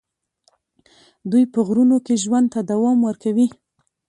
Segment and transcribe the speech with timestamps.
[1.31, 3.47] دوی په غرونو کې ژوند ته دوام ورکوي.